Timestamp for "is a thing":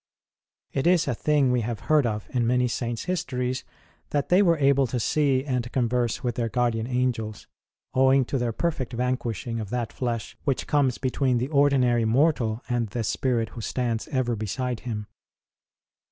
0.87-1.51